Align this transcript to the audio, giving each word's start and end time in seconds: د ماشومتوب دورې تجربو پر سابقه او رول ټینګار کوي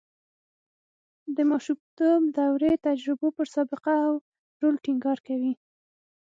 د 1.35 1.37
ماشومتوب 1.51 2.21
دورې 2.37 2.73
تجربو 2.87 3.27
پر 3.37 3.47
سابقه 3.55 3.93
او 4.07 4.13
رول 4.59 4.75
ټینګار 4.85 5.17
کوي 5.27 5.53